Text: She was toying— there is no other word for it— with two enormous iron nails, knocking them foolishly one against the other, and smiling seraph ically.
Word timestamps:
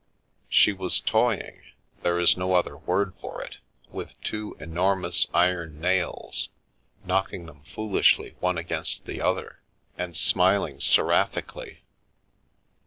She 0.49 0.73
was 0.73 0.99
toying— 0.99 1.61
there 2.01 2.17
is 2.17 2.35
no 2.35 2.55
other 2.55 2.75
word 2.75 3.13
for 3.21 3.39
it— 3.43 3.57
with 3.91 4.19
two 4.23 4.57
enormous 4.59 5.27
iron 5.31 5.79
nails, 5.79 6.49
knocking 7.05 7.45
them 7.45 7.61
foolishly 7.65 8.35
one 8.39 8.57
against 8.57 9.05
the 9.05 9.21
other, 9.21 9.61
and 9.99 10.17
smiling 10.17 10.79
seraph 10.79 11.33
ically. 11.33 11.81